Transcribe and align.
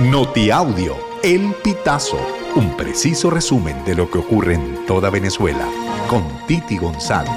Notiaudio, 0.00 0.96
El 1.22 1.54
Pitazo, 1.62 2.18
un 2.56 2.76
preciso 2.76 3.30
resumen 3.30 3.84
de 3.84 3.94
lo 3.94 4.10
que 4.10 4.18
ocurre 4.18 4.54
en 4.54 4.84
toda 4.86 5.08
Venezuela, 5.08 5.68
con 6.10 6.24
Titi 6.48 6.76
González. 6.78 7.30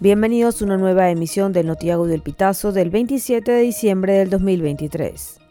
Bienvenidos 0.00 0.62
a 0.62 0.64
una 0.64 0.78
nueva 0.78 1.10
emisión 1.10 1.52
del 1.52 1.66
Notiaudio 1.66 2.14
El 2.14 2.22
Pitazo 2.22 2.72
del 2.72 2.88
27 2.88 3.52
de 3.52 3.60
diciembre 3.60 4.14
del 4.14 4.30
2023. 4.30 5.41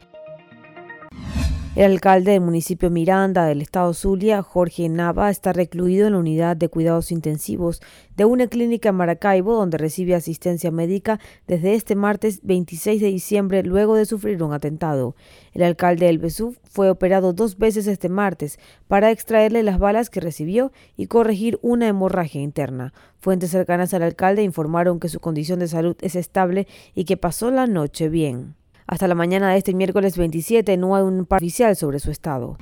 El 1.73 1.93
alcalde 1.93 2.33
del 2.33 2.41
municipio 2.41 2.89
Miranda 2.89 3.45
del 3.45 3.61
estado 3.61 3.93
Zulia, 3.93 4.43
Jorge 4.43 4.89
Nava, 4.89 5.29
está 5.29 5.53
recluido 5.53 6.05
en 6.05 6.13
la 6.13 6.19
unidad 6.19 6.57
de 6.57 6.67
cuidados 6.67 7.13
intensivos 7.13 7.81
de 8.17 8.25
una 8.25 8.47
clínica 8.47 8.89
en 8.89 8.95
Maracaibo 8.95 9.55
donde 9.55 9.77
recibe 9.77 10.13
asistencia 10.13 10.69
médica 10.69 11.21
desde 11.47 11.73
este 11.75 11.95
martes 11.95 12.41
26 12.43 12.99
de 12.99 13.07
diciembre 13.07 13.63
luego 13.63 13.95
de 13.95 14.05
sufrir 14.05 14.43
un 14.43 14.51
atentado. 14.51 15.15
El 15.53 15.63
alcalde 15.63 16.07
del 16.07 16.19
Besú 16.19 16.57
fue 16.69 16.89
operado 16.89 17.31
dos 17.31 17.57
veces 17.57 17.87
este 17.87 18.09
martes 18.09 18.59
para 18.89 19.09
extraerle 19.09 19.63
las 19.63 19.79
balas 19.79 20.09
que 20.09 20.19
recibió 20.19 20.73
y 20.97 21.07
corregir 21.07 21.57
una 21.61 21.87
hemorragia 21.87 22.41
interna. 22.41 22.93
Fuentes 23.21 23.49
cercanas 23.49 23.93
al 23.93 24.03
alcalde 24.03 24.43
informaron 24.43 24.99
que 24.99 25.07
su 25.07 25.21
condición 25.21 25.59
de 25.59 25.69
salud 25.69 25.95
es 26.01 26.17
estable 26.17 26.67
y 26.95 27.05
que 27.05 27.15
pasó 27.15 27.49
la 27.49 27.65
noche 27.65 28.09
bien. 28.09 28.55
Hasta 28.91 29.07
la 29.07 29.15
mañana 29.15 29.51
de 29.51 29.57
este 29.57 29.73
miércoles 29.73 30.17
27 30.17 30.75
no 30.75 30.97
hay 30.97 31.03
un 31.03 31.25
par 31.25 31.37
oficial 31.37 31.77
sobre 31.77 31.99
su 31.99 32.11
estado. 32.11 32.57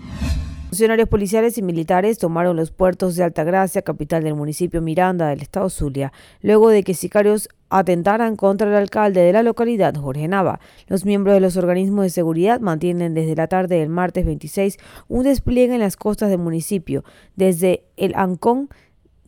Funcionarios 0.68 1.10
policiales 1.10 1.58
y 1.58 1.64
militares 1.64 2.20
tomaron 2.20 2.56
los 2.56 2.70
puertos 2.70 3.16
de 3.16 3.24
Altagracia, 3.24 3.82
capital 3.82 4.24
del 4.24 4.36
municipio 4.36 4.80
Miranda 4.80 5.28
del 5.28 5.42
estado 5.42 5.72
Zulia, 5.72 6.14
luego 6.44 6.70
de 6.70 6.84
que 6.84 6.94
sicarios 6.94 7.50
atentaran 7.72 8.36
contra 8.36 8.68
el 8.68 8.76
alcalde 8.76 9.22
de 9.22 9.34
la 9.34 9.42
localidad, 9.42 9.96
Jorge 9.96 10.28
Nava. 10.28 10.60
Los 10.86 11.04
miembros 11.04 11.34
de 11.34 11.40
los 11.40 11.58
organismos 11.58 12.04
de 12.04 12.12
seguridad 12.12 12.60
mantienen 12.60 13.16
desde 13.16 13.36
la 13.36 13.48
tarde 13.48 13.80
del 13.80 13.90
martes 13.90 14.24
26 14.24 14.78
un 15.08 15.24
despliegue 15.24 15.74
en 15.74 15.80
las 15.80 15.98
costas 15.98 16.30
del 16.30 16.38
municipio, 16.38 17.04
desde 17.36 17.86
el 17.98 18.14
Ancón 18.14 18.70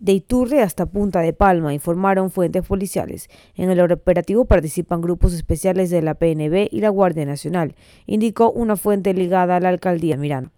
de 0.02 0.14
Iturre 0.14 0.62
hasta 0.62 0.88
Punta 0.88 1.22
de 1.22 1.32
Palma, 1.32 1.74
informaron 1.74 2.32
fuentes 2.32 2.66
policiales. 2.66 3.30
En 3.56 3.70
el 3.70 3.80
operativo 3.80 4.46
participan 4.46 5.00
grupos 5.00 5.34
especiales 5.34 5.92
de 5.92 6.02
la 6.02 6.16
PNB 6.16 6.68
y 6.72 6.82
la 6.82 6.90
Guardia 6.90 7.26
Nacional, 7.26 7.76
indicó 8.08 8.52
una 8.52 8.76
fuente 8.76 9.14
ligada 9.14 9.56
a 9.56 9.60
la 9.60 9.70
alcaldía 9.70 10.18
Miranda. 10.18 10.52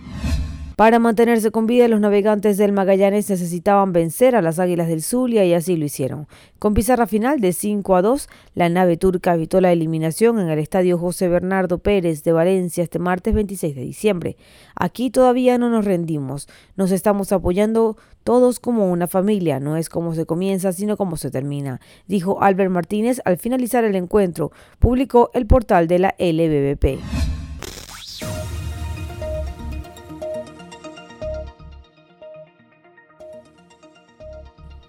Para 0.75 0.97
mantenerse 0.97 1.51
con 1.51 1.67
vida, 1.67 1.87
los 1.87 1.99
navegantes 1.99 2.57
del 2.57 2.71
Magallanes 2.71 3.29
necesitaban 3.29 3.93
vencer 3.93 4.35
a 4.35 4.41
las 4.41 4.57
Águilas 4.57 4.87
del 4.87 5.03
Zulia 5.03 5.45
y 5.45 5.53
así 5.53 5.77
lo 5.77 5.85
hicieron. 5.85 6.27
Con 6.57 6.73
pizarra 6.73 7.05
final 7.05 7.39
de 7.41 7.53
5 7.53 7.95
a 7.95 8.01
2, 8.01 8.27
la 8.55 8.69
nave 8.69 8.97
turca 8.97 9.35
evitó 9.35 9.61
la 9.61 9.71
eliminación 9.71 10.39
en 10.39 10.49
el 10.49 10.57
estadio 10.57 10.97
José 10.97 11.27
Bernardo 11.27 11.77
Pérez 11.77 12.23
de 12.23 12.31
Valencia 12.31 12.83
este 12.83 12.97
martes 12.97 13.35
26 13.35 13.75
de 13.75 13.81
diciembre. 13.81 14.35
Aquí 14.75 15.11
todavía 15.11 15.59
no 15.59 15.69
nos 15.69 15.85
rendimos, 15.85 16.49
nos 16.75 16.89
estamos 16.89 17.31
apoyando 17.31 17.95
todos 18.23 18.59
como 18.59 18.91
una 18.91 19.05
familia, 19.05 19.59
no 19.59 19.77
es 19.77 19.89
como 19.89 20.15
se 20.15 20.25
comienza, 20.25 20.73
sino 20.73 20.97
como 20.97 21.17
se 21.17 21.29
termina, 21.29 21.81
dijo 22.07 22.41
Albert 22.41 22.71
Martínez 22.71 23.21
al 23.25 23.37
finalizar 23.37 23.83
el 23.83 23.95
encuentro, 23.95 24.51
publicó 24.79 25.29
el 25.35 25.45
portal 25.45 25.87
de 25.87 25.99
la 25.99 26.15
LBBP. 26.17 27.22